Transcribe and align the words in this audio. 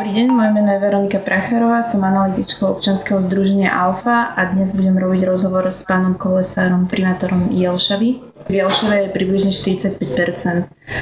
Dobrý 0.00 0.16
deň, 0.16 0.32
moje 0.32 0.50
meno 0.56 0.72
je 0.72 0.80
Veronika 0.80 1.20
Pracharová, 1.20 1.84
som 1.84 2.00
analytičkou 2.00 2.64
občanského 2.72 3.20
združenia 3.20 3.68
Alfa 3.68 4.32
a 4.32 4.48
dnes 4.48 4.72
budem 4.72 4.96
robiť 4.96 5.28
rozhovor 5.28 5.68
s 5.68 5.84
pánom 5.84 6.16
Kolesárom, 6.16 6.88
primátorom 6.88 7.52
Jelšavy. 7.52 8.24
V 8.48 8.54
Jelšave 8.64 8.96
je 8.96 9.08
približne 9.12 9.52
45% 9.52 10.00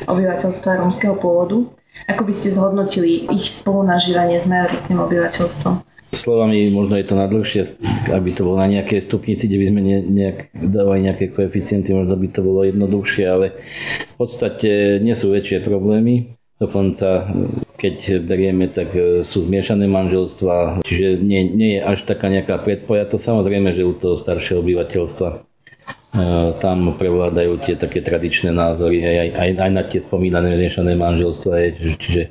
obyvateľstva 0.02 0.82
rómskeho 0.82 1.14
pôvodu. 1.14 1.70
Ako 2.10 2.26
by 2.26 2.32
ste 2.34 2.58
zhodnotili 2.58 3.30
ich 3.30 3.46
spolunažívanie 3.46 4.34
s 4.34 4.50
majoritným 4.50 4.98
obyvateľstvom? 4.98 5.78
Slovami 6.02 6.66
možno 6.74 6.98
je 6.98 7.06
to 7.06 7.14
nadlhšie, 7.14 7.78
aby 8.10 8.34
to 8.34 8.50
bolo 8.50 8.58
na 8.58 8.66
nejakej 8.66 8.98
stupnici, 8.98 9.46
kde 9.46 9.62
by 9.62 9.66
sme 9.70 9.80
ne, 9.86 9.96
nejak 10.02 10.38
dávali 10.58 11.06
nejaké 11.06 11.30
koeficienty, 11.30 11.94
možno 11.94 12.18
by 12.18 12.34
to 12.34 12.42
bolo 12.42 12.66
jednoduchšie, 12.66 13.24
ale 13.30 13.62
v 14.10 14.14
podstate 14.18 14.98
nie 14.98 15.14
sú 15.14 15.30
väčšie 15.30 15.62
problémy. 15.62 16.34
Dokonca, 16.58 17.30
keď 17.78 18.26
berieme, 18.26 18.66
tak 18.66 18.90
e, 18.90 19.22
sú 19.22 19.46
zmiešané 19.46 19.86
manželstva, 19.86 20.82
čiže 20.82 21.22
nie, 21.22 21.46
nie 21.46 21.70
je 21.78 21.80
až 21.86 22.02
taká 22.02 22.26
nejaká 22.26 22.58
predpojatosť. 22.66 23.22
Samozrejme, 23.22 23.70
že 23.78 23.86
u 23.86 23.94
toho 23.94 24.18
staršieho 24.18 24.58
obyvateľstva 24.66 25.28
e, 25.30 25.38
tam 26.58 26.90
prevládajú 26.98 27.62
tie 27.62 27.78
také 27.78 28.02
tradičné 28.02 28.50
názory, 28.50 28.98
aj, 29.06 29.30
aj, 29.38 29.50
aj 29.62 29.70
na 29.70 29.82
tie 29.86 30.02
spomínané 30.02 30.58
zmiešané 30.58 30.98
manželstva. 30.98 31.54
Čiže 32.02 32.22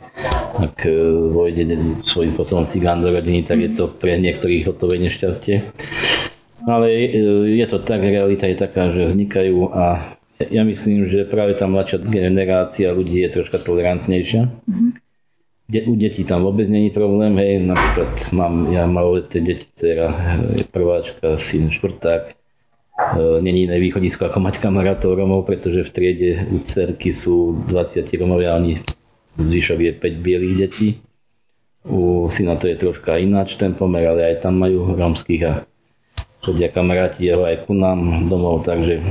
ak 0.60 0.84
e, 0.84 0.92
vojde 1.32 1.64
svojím 2.04 2.36
spôsobom 2.36 2.68
cigán 2.68 3.00
do 3.00 3.16
rodiny, 3.16 3.48
tak 3.48 3.64
je 3.64 3.72
to 3.72 3.88
pre 3.88 4.20
niektorých 4.20 4.68
hotové 4.68 5.00
nešťastie. 5.00 5.64
Ale 6.68 6.92
je 7.48 7.64
to 7.72 7.80
tak, 7.80 8.04
realita 8.04 8.44
je 8.52 8.60
taká, 8.60 8.92
že 8.92 9.08
vznikajú 9.08 9.72
a 9.72 10.20
ja 10.52 10.68
myslím, 10.68 11.08
že 11.08 11.24
práve 11.24 11.56
tá 11.56 11.64
mladšia 11.64 12.04
generácia 12.04 12.92
ľudí 12.92 13.24
je 13.24 13.30
troška 13.32 13.64
tolerantnejšia. 13.64 14.52
Mm-hmm. 14.52 15.07
De, 15.68 15.84
u 15.84 16.00
detí 16.00 16.24
tam 16.24 16.48
vôbec 16.48 16.72
není 16.72 16.96
problém, 16.96 17.36
hej, 17.44 17.60
napríklad 17.60 18.16
mám, 18.32 18.72
ja 18.72 18.88
maloleté 18.88 19.44
deti, 19.44 19.68
dcera, 19.76 20.08
je 20.56 20.64
prváčka, 20.64 21.36
syn 21.36 21.68
štvrták, 21.76 22.32
e, 22.32 23.42
není 23.44 23.68
iné 23.68 23.76
východisko 23.76 24.32
ako 24.32 24.40
mať 24.40 24.64
kamarátov 24.64 25.20
Romov, 25.20 25.44
pretože 25.44 25.84
v 25.84 25.92
triede 25.92 26.32
u 26.56 26.64
cerky 26.64 27.12
sú 27.12 27.68
20 27.68 28.08
Romovia, 28.16 28.56
oni 28.56 28.80
zvyšok 29.36 29.80
je 29.84 29.92
5 29.92 30.24
bielých 30.24 30.56
detí. 30.56 30.90
U 31.84 32.32
syna 32.32 32.56
to 32.56 32.72
je 32.72 32.80
troška 32.80 33.20
ináč 33.20 33.60
ten 33.60 33.76
pomer, 33.76 34.08
ale 34.08 34.24
aj 34.24 34.48
tam 34.48 34.64
majú 34.64 34.96
romských 34.96 35.44
a 35.48 35.54
chodia 36.48 36.72
kamaráti 36.72 37.28
jeho 37.28 37.44
aj 37.44 37.68
ku 37.68 37.76
nám 37.76 38.32
domov, 38.32 38.64
takže 38.64 39.04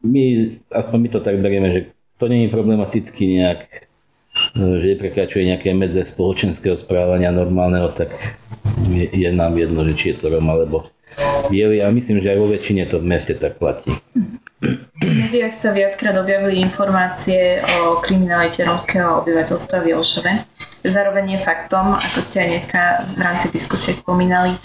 my, 0.00 0.24
aspoň 0.72 0.98
my 1.04 1.08
to 1.12 1.20
tak 1.20 1.36
berieme, 1.36 1.68
že 1.68 1.80
to 2.16 2.32
nie 2.32 2.48
je 2.48 2.54
problematicky 2.54 3.22
nejak, 3.28 3.85
že 4.56 4.96
prekračuje 4.96 5.52
nejaké 5.52 5.76
medze 5.76 6.00
spoločenského 6.08 6.80
správania 6.80 7.28
normálneho, 7.28 7.92
tak 7.92 8.10
je, 8.88 9.06
je 9.12 9.30
nám 9.30 9.54
jedno, 9.60 9.84
že 9.84 9.94
či 9.94 10.04
je 10.12 10.16
to 10.24 10.32
Rom 10.32 10.48
alebo 10.48 10.88
biely 11.48 11.84
a 11.84 11.92
myslím, 11.92 12.20
že 12.20 12.32
aj 12.32 12.38
vo 12.40 12.48
väčšine 12.50 12.82
to 12.88 13.00
v 13.00 13.08
meste 13.08 13.36
tak 13.36 13.60
platí. 13.60 13.92
V 14.96 15.12
médiách 15.12 15.52
sa 15.52 15.70
viackrát 15.76 16.16
objavili 16.16 16.64
informácie 16.64 17.60
o 17.60 18.00
kriminalite 18.00 18.64
rómskeho 18.64 19.20
obyvateľstva 19.22 19.84
v 19.84 19.92
Jelšove. 19.92 20.32
Zároveň 20.86 21.36
je 21.36 21.40
faktom, 21.44 21.92
ako 21.92 22.18
ste 22.24 22.46
aj 22.46 22.48
dneska 22.48 22.80
v 23.14 23.20
rámci 23.20 23.46
diskusie 23.52 23.92
spomínali, 23.92 24.56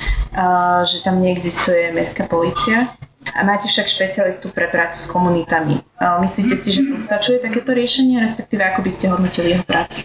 že 0.87 1.03
tam 1.03 1.19
neexistuje 1.19 1.91
mestská 1.91 2.31
policia, 2.31 2.87
a 3.29 3.45
máte 3.45 3.69
však 3.69 3.87
špecialistu 3.87 4.49
pre 4.49 4.65
prácu 4.67 4.97
s 4.97 5.07
komunitami. 5.09 5.77
Myslíte 6.01 6.57
si, 6.57 6.73
že 6.73 6.85
postačuje 6.89 7.37
takéto 7.37 7.71
riešenie, 7.71 8.17
respektíve 8.17 8.65
ako 8.65 8.81
by 8.81 8.91
ste 8.91 9.05
hodnotili 9.13 9.53
jeho 9.55 9.65
prácu? 9.65 10.01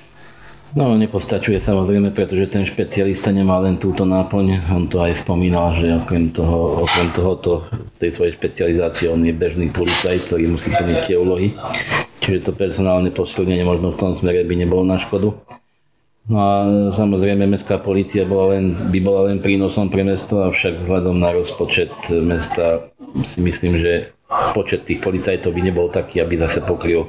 No, 0.77 0.93
nepostačuje 0.93 1.57
samozrejme, 1.57 2.13
pretože 2.13 2.53
ten 2.53 2.69
špecialista 2.69 3.33
nemá 3.33 3.57
len 3.65 3.81
túto 3.81 4.05
náplň. 4.05 4.69
On 4.69 4.85
to 4.85 5.01
aj 5.01 5.25
spomínal, 5.25 5.73
že 5.73 5.89
okrem 5.89 6.29
toho, 6.29 6.85
okrem 6.85 7.09
tohoto, 7.17 7.65
tej 7.97 8.13
svojej 8.13 8.37
špecializácie, 8.37 9.09
on 9.09 9.25
je 9.25 9.33
bežný 9.33 9.73
policajt, 9.73 10.29
ktorý 10.29 10.53
musí 10.53 10.69
plniť 10.69 10.99
tie 11.09 11.17
úlohy. 11.17 11.57
Čiže 12.21 12.45
to 12.45 12.53
personálne 12.53 13.09
posilnenie 13.09 13.65
možno 13.65 13.97
v 13.97 14.01
tom 14.05 14.13
smere 14.13 14.45
by 14.45 14.53
nebolo 14.53 14.85
na 14.85 15.01
škodu. 15.01 15.33
No 16.27 16.39
a 16.43 16.53
samozrejme 16.91 17.47
mestská 17.47 17.79
policia 17.79 18.27
bola 18.27 18.59
len, 18.59 18.75
by 18.91 18.99
bola 18.99 19.31
len 19.31 19.39
prínosom 19.39 19.87
pre 19.95 20.03
mesto, 20.03 20.43
avšak 20.43 20.83
vzhľadom 20.83 21.23
na 21.23 21.31
rozpočet 21.31 21.95
mesta 22.19 22.91
si 23.23 23.39
myslím, 23.47 23.79
že 23.79 24.11
počet 24.27 24.83
tých 24.83 24.99
policajtov 24.99 25.55
by 25.55 25.63
nebol 25.63 25.87
taký, 25.87 26.19
aby 26.19 26.35
zase 26.35 26.67
pokryl 26.67 27.07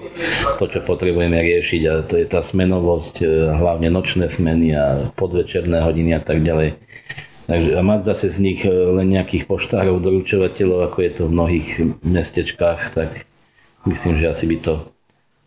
to, 0.61 0.69
čo 0.69 0.85
potrebujeme 0.85 1.33
riešiť 1.33 1.81
a 1.89 1.93
to 2.05 2.21
je 2.21 2.25
tá 2.29 2.45
smenovosť, 2.45 3.15
e, 3.25 3.27
hlavne 3.57 3.89
nočné 3.89 4.29
smeny 4.29 4.77
a 4.77 5.09
podvečerné 5.17 5.81
hodiny 5.81 6.13
a 6.13 6.21
tak 6.21 6.45
ďalej. 6.45 6.77
Takže 7.49 7.71
a 7.73 7.81
mať 7.81 8.01
zase 8.05 8.29
z 8.29 8.37
nich 8.37 8.61
e, 8.61 8.69
len 8.69 9.09
nejakých 9.09 9.49
poštárov, 9.49 9.97
doručovateľov, 9.97 10.93
ako 10.93 10.97
je 11.01 11.11
to 11.17 11.23
v 11.25 11.33
mnohých 11.33 11.69
mestečkách, 12.05 12.93
tak 12.93 13.25
myslím, 13.89 14.21
že 14.21 14.29
asi 14.29 14.45
by 14.45 14.57
to 14.61 14.73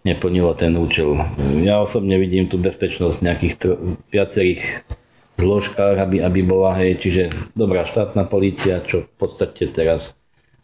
neplnilo 0.05 0.56
ten 0.56 0.77
účel. 0.77 1.16
Ja 1.61 1.84
osobne 1.84 2.16
vidím 2.16 2.49
tú 2.49 2.56
bezpečnosť 2.56 3.16
v 3.21 3.27
nejakých 3.27 3.55
tro- 3.61 3.81
viacerých 4.09 4.84
zložkách, 5.37 5.97
aby, 6.00 6.21
aby 6.21 6.41
bola, 6.44 6.77
hej, 6.81 7.00
čiže 7.00 7.22
dobrá 7.56 7.88
štátna 7.88 8.28
polícia, 8.28 8.84
čo 8.84 9.09
v 9.09 9.12
podstate 9.16 9.69
teraz 9.72 10.16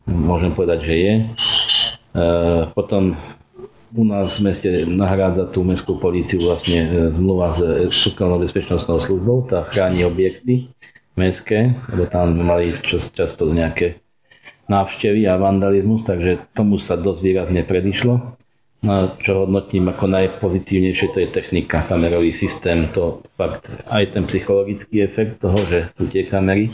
môžem 0.04 0.52
povedať, 0.52 0.78
že 0.84 0.94
je. 0.94 1.14
E, 1.16 1.24
potom 2.76 3.16
u 3.96 4.04
nás 4.04 4.36
v 4.36 4.52
meste 4.52 4.68
nahrádza 4.84 5.48
tú 5.48 5.64
mestskú 5.64 5.96
políciu 5.96 6.44
vlastne 6.44 6.78
e, 6.84 6.88
zmluva 7.08 7.52
s 7.52 7.60
súkromnou 7.92 8.40
bezpečnostnou 8.40 9.00
službou, 9.00 9.48
tá 9.48 9.64
chráni 9.64 10.04
objekty 10.04 10.68
mestské, 11.16 11.72
lebo 11.88 12.04
tam 12.04 12.36
mali 12.36 12.76
čas, 12.84 13.08
často 13.08 13.48
nejaké 13.48 14.04
návštevy 14.68 15.24
a 15.24 15.40
vandalizmus, 15.40 16.04
takže 16.04 16.52
tomu 16.52 16.76
sa 16.76 17.00
dosť 17.00 17.20
výrazne 17.24 17.62
predišlo. 17.64 18.36
Čo 19.18 19.44
hodnotím 19.44 19.90
ako 19.90 20.06
najpozitívnejšie, 20.06 21.06
to 21.10 21.18
je 21.22 21.28
technika, 21.28 21.82
kamerový 21.82 22.30
systém, 22.30 22.86
to 22.94 23.26
fakt 23.34 23.66
aj 23.90 24.14
ten 24.14 24.24
psychologický 24.30 25.02
efekt 25.02 25.42
toho, 25.42 25.58
že 25.66 25.90
sú 25.98 26.06
tie 26.06 26.22
kamery, 26.24 26.70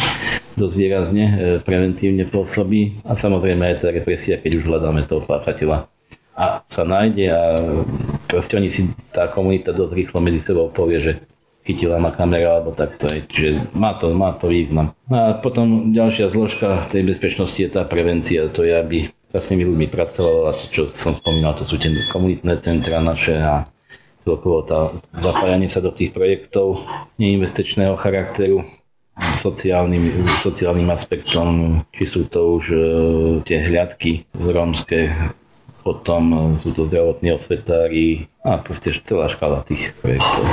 dosť 0.55 0.75
výrazne 0.77 1.25
e, 1.25 1.35
preventívne 1.65 2.29
pôsobí 2.29 3.01
a 3.09 3.17
samozrejme 3.17 3.65
aj 3.65 3.77
tá 3.81 3.89
represia, 3.89 4.37
keď 4.37 4.61
už 4.61 4.69
hľadáme 4.69 5.09
toho 5.09 5.25
páchateľa 5.25 5.89
a 6.33 6.65
sa 6.65 6.83
nájde 6.85 7.27
a 7.29 7.41
proste 8.25 8.57
oni 8.57 8.73
si, 8.73 8.89
tá 9.13 9.29
komunita 9.29 9.77
dosť 9.77 9.93
rýchlo 9.93 10.19
medzi 10.25 10.41
sebou 10.41 10.73
povie, 10.73 11.01
že 11.01 11.13
chytila 11.63 12.01
ma 12.01 12.11
kamera 12.11 12.59
alebo 12.59 12.75
takto 12.75 13.07
aj. 13.07 13.29
Čiže 13.31 13.51
má 13.77 13.95
to, 14.01 14.11
má 14.17 14.35
to 14.35 14.51
význam. 14.51 14.97
No 15.07 15.17
a 15.17 15.39
potom 15.39 15.95
ďalšia 15.95 16.33
zložka 16.33 16.83
tej 16.91 17.07
bezpečnosti 17.07 17.59
je 17.59 17.71
tá 17.71 17.85
prevencia, 17.87 18.51
to 18.51 18.67
je, 18.67 18.75
aby 18.75 18.99
sa 19.33 19.41
s 19.41 19.49
tými 19.49 19.65
ľuďmi 19.65 19.89
pracovalo 19.89 20.47
a 20.47 20.53
čo 20.53 20.93
som 20.93 21.17
spomínal, 21.17 21.57
to 21.57 21.65
sú 21.65 21.81
tie 21.81 21.89
komunitné 22.13 22.61
centra 22.61 23.01
naše 23.01 23.41
a 23.41 23.65
celkovo 24.29 24.61
tá 24.63 24.93
zapájanie 25.17 25.73
sa 25.73 25.81
do 25.81 25.91
tých 25.91 26.13
projektov 26.13 26.85
neinvestičného 27.17 27.97
charakteru 27.97 28.63
sociálnym, 29.37 30.25
sociálnym 30.41 30.89
aspektom, 30.93 31.81
či 31.97 32.05
sú 32.09 32.29
to 32.29 32.61
už 32.61 32.65
e, 32.73 32.79
tie 33.45 33.61
hľadky 33.61 34.29
rómske, 34.37 35.13
potom 35.83 36.55
sú 36.57 36.71
to 36.73 36.87
zdravotní 36.87 37.35
osvetári 37.35 38.31
a 38.47 38.63
proste 38.63 38.95
celá 39.03 39.27
škála 39.27 39.67
tých 39.67 39.91
projektov. 39.99 40.47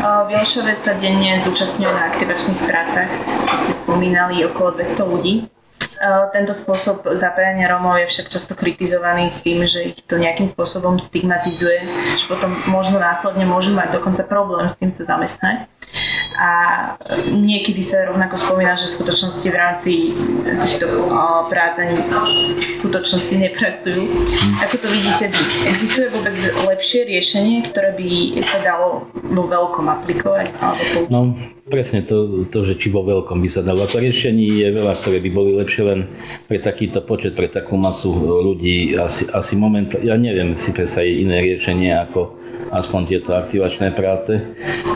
V 0.00 0.28
Jelšove 0.34 0.74
sa 0.74 0.98
denne 0.98 1.38
zúčastňuje 1.38 1.86
na 1.86 2.10
aktivačných 2.10 2.60
prácach, 2.66 3.08
čo 3.46 3.54
ste 3.54 3.72
spomínali, 3.72 4.42
okolo 4.42 4.74
200 4.74 5.06
ľudí. 5.06 5.34
Tento 6.32 6.56
spôsob 6.56 7.04
zapájania 7.12 7.68
Rómov 7.68 8.00
je 8.00 8.08
však 8.08 8.32
často 8.32 8.56
kritizovaný 8.56 9.28
s 9.28 9.44
tým, 9.44 9.60
že 9.68 9.92
ich 9.92 10.00
to 10.08 10.16
nejakým 10.16 10.48
spôsobom 10.48 10.96
stigmatizuje, 10.96 11.84
že 12.16 12.24
potom 12.24 12.56
možno 12.72 12.96
následne 12.96 13.44
môžu 13.44 13.76
mať 13.76 14.00
dokonca 14.00 14.24
problém 14.24 14.64
s 14.64 14.80
tým 14.80 14.88
sa 14.88 15.04
zamestnať 15.04 15.68
a 16.40 16.50
niekedy 17.36 17.84
sa 17.84 18.08
rovnako 18.08 18.38
spomína, 18.40 18.78
že 18.80 18.88
v 18.88 18.96
skutočnosti 18.96 19.48
v 19.50 19.56
rámci 19.60 19.92
týchto 20.64 20.86
prác 21.52 21.76
ani 21.76 22.00
v 22.56 22.64
skutočnosti 22.64 23.34
nepracujú. 23.36 24.00
Ako 24.64 24.80
to 24.80 24.88
vidíte? 24.88 25.28
Existuje 25.68 26.08
vôbec 26.08 26.32
lepšie 26.64 27.10
riešenie, 27.12 27.68
ktoré 27.68 27.92
by 27.92 28.40
sa 28.40 28.62
dalo 28.64 29.04
vo 29.20 29.44
veľkom 29.44 29.84
aplikovať? 29.90 30.48
Alebo 30.64 30.96
no, 31.12 31.20
presne 31.70 32.02
to, 32.02 32.44
to, 32.50 32.66
že 32.66 32.74
či 32.82 32.90
vo 32.90 33.06
veľkom 33.06 33.38
by 33.38 33.48
sa 33.48 33.62
dalo. 33.62 33.86
To 33.86 34.02
riešení 34.02 34.60
je 34.60 34.68
veľa, 34.74 34.98
ktoré 34.98 35.22
by 35.22 35.30
boli 35.30 35.54
lepšie 35.54 35.82
len 35.86 36.00
pre 36.50 36.58
takýto 36.58 37.00
počet, 37.06 37.38
pre 37.38 37.46
takú 37.46 37.78
masu 37.78 38.10
ľudí. 38.42 38.98
Asi, 38.98 39.30
asi 39.30 39.54
moment, 39.54 39.86
ja 39.94 40.18
neviem 40.18 40.58
si 40.58 40.74
predstaviť 40.74 41.14
iné 41.22 41.38
riešenie 41.40 41.94
ako 42.10 42.34
aspoň 42.74 43.00
tieto 43.06 43.30
aktivačné 43.38 43.94
práce. 43.94 44.36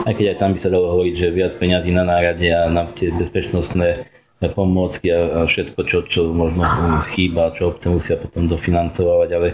Aj 0.02 0.12
keď 0.12 0.34
aj 0.34 0.38
tam 0.42 0.50
by 0.52 0.58
sa 0.58 0.74
dalo 0.74 0.90
hovoriť, 0.98 1.14
že 1.14 1.26
viac 1.30 1.54
peňazí 1.54 1.94
na 1.94 2.02
nárade 2.02 2.50
a 2.50 2.66
na 2.66 2.90
tie 2.90 3.14
bezpečnostné 3.14 4.10
pomôcky 4.44 5.08
a, 5.08 5.46
všetko, 5.46 5.80
čo, 5.86 5.98
čo 6.04 6.20
možno 6.34 6.66
chýba, 7.14 7.54
čo 7.54 7.72
obce 7.72 7.88
musia 7.88 8.18
potom 8.18 8.50
dofinancovať, 8.50 9.30
ale 9.32 9.48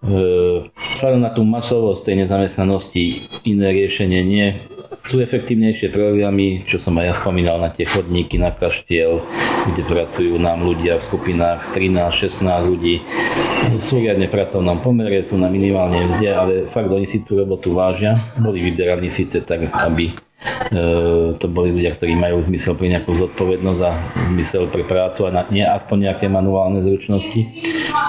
vzhľadom 0.00 1.20
na 1.20 1.30
tú 1.32 1.44
masovosť 1.44 2.08
tej 2.08 2.14
nezamestnanosti 2.24 3.04
iné 3.44 3.68
riešenie 3.72 4.20
nie. 4.24 4.56
Sú 5.10 5.18
efektívnejšie 5.18 5.90
programy, 5.90 6.62
čo 6.70 6.78
som 6.78 6.94
aj 6.94 7.06
ja 7.10 7.14
spomínal 7.18 7.58
na 7.58 7.74
tie 7.74 7.82
chodníky 7.82 8.38
na 8.38 8.54
kaštiel, 8.54 9.18
kde 9.74 9.82
pracujú 9.82 10.38
nám 10.38 10.62
ľudia 10.62 11.02
v 11.02 11.02
skupinách 11.02 11.74
13-16 11.74 12.46
ľudí. 12.46 13.02
Sú 13.82 13.98
riadne 13.98 14.30
pracovnom 14.30 14.78
pomere, 14.78 15.26
sú 15.26 15.34
na 15.34 15.50
minimálnej 15.50 16.14
mzde, 16.14 16.28
ale 16.30 16.52
fakt 16.70 16.94
oni 16.94 17.10
si 17.10 17.26
tú 17.26 17.42
robotu 17.42 17.74
vážia. 17.74 18.14
Boli 18.38 18.62
vyberaní 18.62 19.10
síce 19.10 19.42
tak, 19.42 19.66
aby 19.74 20.14
to 21.36 21.46
boli 21.52 21.68
ľudia, 21.68 21.92
ktorí 22.00 22.16
majú 22.16 22.40
zmysel 22.40 22.72
pre 22.72 22.88
nejakú 22.88 23.12
zodpovednosť 23.12 23.80
a 23.84 23.92
zmysel 24.32 24.72
pre 24.72 24.88
prácu 24.88 25.28
a 25.28 25.44
nie 25.52 25.60
aspoň 25.60 26.10
nejaké 26.10 26.26
manuálne 26.32 26.80
zručnosti. 26.80 27.44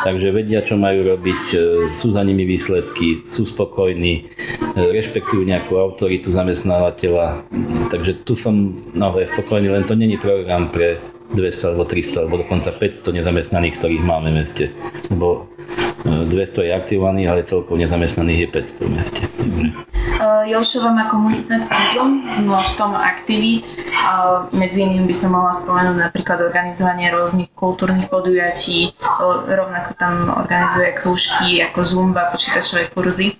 Takže 0.08 0.32
vedia, 0.32 0.64
čo 0.64 0.80
majú 0.80 1.04
robiť, 1.12 1.44
e, 1.52 1.58
sú 1.92 2.16
za 2.16 2.24
nimi 2.24 2.48
výsledky, 2.48 3.28
sú 3.28 3.46
spokojní, 3.46 4.14
e, 4.18 4.80
rešpektujú 4.80 5.44
nejakú 5.44 5.76
autoritu 5.76 6.32
zamestnávateľa. 6.32 7.46
Takže 7.92 8.24
tu 8.24 8.34
som 8.34 8.80
naozaj 8.96 9.36
spokojný, 9.36 9.68
len 9.68 9.84
to 9.84 9.94
není 9.94 10.16
program 10.16 10.72
pre 10.72 11.04
200 11.36 11.76
alebo 11.76 11.84
300 11.88 12.28
alebo 12.28 12.44
dokonca 12.44 12.72
500 12.76 13.12
nezamestnaných, 13.12 13.78
ktorých 13.80 14.04
máme 14.04 14.32
v 14.32 14.38
meste. 14.40 14.66
Lebo 15.12 15.51
200 16.06 16.66
je 16.66 16.72
aktivovaných, 16.74 17.28
ale 17.30 17.42
celkovo 17.46 17.78
nezamestnaných 17.78 18.40
je 18.40 18.48
500 18.50 18.86
v 18.86 18.90
meste. 18.94 19.22
Jelšova 20.22 20.90
má 20.94 21.10
komunitné 21.10 21.66
centrum 21.66 22.26
s 22.30 22.38
množstvom 22.42 22.94
aktivít. 22.94 23.66
Medzi 24.54 24.86
iným 24.86 25.10
by 25.10 25.16
som 25.18 25.34
mohla 25.34 25.54
spomenúť 25.54 25.98
napríklad 25.98 26.42
organizovanie 26.42 27.10
rôznych 27.10 27.50
kultúrnych 27.58 28.10
podujatí, 28.10 28.94
rovnako 29.50 29.92
tam 29.98 30.30
organizuje 30.38 30.94
krúžky 30.98 31.62
ako 31.66 31.80
Zumba, 31.82 32.30
počítačové 32.30 32.94
kurzy. 32.94 33.34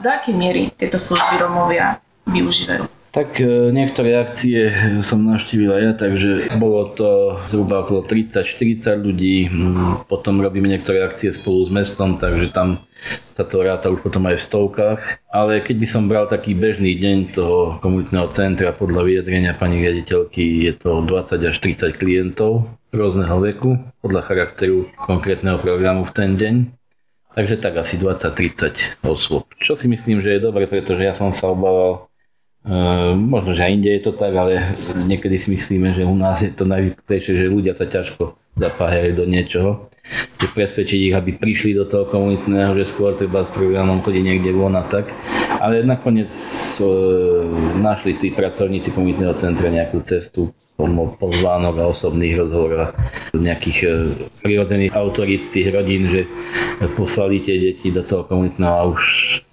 Do 0.00 0.08
akej 0.08 0.32
miery 0.32 0.72
tieto 0.76 0.96
služby 0.96 1.40
Romovia 1.40 2.00
využívajú? 2.28 2.95
Tak 3.16 3.40
e, 3.40 3.72
niektoré 3.72 4.20
akcie 4.20 4.76
som 5.00 5.24
navštívil 5.24 5.72
aj 5.72 5.82
ja, 5.88 5.92
takže 5.96 6.52
bolo 6.60 6.92
to 6.92 7.40
zhruba 7.48 7.80
okolo 7.80 8.04
30-40 8.04 8.84
ľudí. 9.00 9.48
Mm, 9.48 10.04
potom 10.04 10.44
robíme 10.44 10.68
niektoré 10.68 11.00
akcie 11.00 11.32
spolu 11.32 11.64
s 11.64 11.72
mestom, 11.72 12.20
takže 12.20 12.52
tam 12.52 12.76
sa 13.32 13.48
to 13.48 13.64
ráta 13.64 13.88
už 13.88 14.04
potom 14.04 14.28
aj 14.28 14.36
v 14.36 14.44
stovkách. 14.44 15.00
Ale 15.32 15.64
keď 15.64 15.76
by 15.80 15.86
som 15.88 16.12
bral 16.12 16.28
taký 16.28 16.52
bežný 16.52 16.92
deň 16.92 17.32
toho 17.32 17.80
komunitného 17.80 18.28
centra 18.36 18.76
podľa 18.76 19.08
vyjadrenia 19.08 19.56
pani 19.56 19.80
riaditeľky, 19.80 20.68
je 20.68 20.76
to 20.76 21.00
20 21.00 21.40
až 21.40 21.56
30 21.56 21.96
klientov 21.96 22.68
rôzneho 22.92 23.40
veku, 23.40 23.80
podľa 24.04 24.28
charakteru 24.28 24.92
konkrétneho 24.92 25.56
programu 25.56 26.04
v 26.04 26.12
ten 26.12 26.36
deň. 26.36 26.54
Takže 27.32 27.64
tak 27.64 27.80
asi 27.80 27.96
20-30 27.96 29.08
osôb. 29.08 29.48
Čo 29.60 29.76
si 29.76 29.88
myslím, 29.88 30.20
že 30.20 30.36
je 30.36 30.44
dobre, 30.44 30.68
pretože 30.68 31.00
ja 31.00 31.12
som 31.12 31.36
sa 31.36 31.52
obával 31.52 32.05
možno, 33.14 33.54
že 33.54 33.62
aj 33.62 33.74
inde 33.78 33.90
je 33.94 34.02
to 34.02 34.12
tak, 34.12 34.34
ale 34.34 34.58
niekedy 35.06 35.38
si 35.38 35.54
myslíme, 35.54 35.94
že 35.94 36.02
u 36.02 36.18
nás 36.18 36.42
je 36.42 36.50
to 36.50 36.66
najvyklejšie, 36.66 37.46
že 37.46 37.52
ľudia 37.52 37.78
sa 37.78 37.86
ťažko 37.86 38.34
zapájajú 38.58 39.10
do 39.14 39.24
niečoho. 39.28 39.70
Že 40.42 40.46
presvedčiť 40.54 41.00
ich, 41.10 41.14
aby 41.14 41.36
prišli 41.36 41.76
do 41.76 41.84
toho 41.86 42.08
komunitného, 42.08 42.74
že 42.78 42.88
skôr 42.88 43.14
treba 43.14 43.44
s 43.44 43.52
programom 43.54 44.02
chodiť 44.02 44.22
niekde 44.22 44.50
von 44.54 44.74
a 44.74 44.82
tak. 44.86 45.12
Ale 45.60 45.86
nakoniec 45.86 46.32
e, 46.78 46.84
našli 47.78 48.18
tí 48.18 48.32
pracovníci 48.32 48.94
komunitného 48.94 49.34
centra 49.36 49.68
nejakú 49.68 50.02
cestu 50.02 50.50
formou 50.76 51.16
pozvánok 51.16 51.74
a 51.80 51.88
osobných 51.88 52.36
rozhovorov 52.36 52.92
nejakých 53.32 53.78
e, 53.82 53.88
prirodzených 54.44 54.92
autorít 54.92 55.42
rodín, 55.72 56.08
že 56.08 56.28
poslali 56.96 57.40
tie 57.40 57.56
deti 57.56 57.88
do 57.92 58.04
toho 58.04 58.24
komunitného 58.28 58.74
a 58.74 58.88
už 58.88 59.02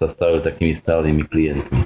sa 0.00 0.06
stali 0.08 0.40
takými 0.40 0.76
stálými 0.76 1.24
klientmi. 1.28 1.83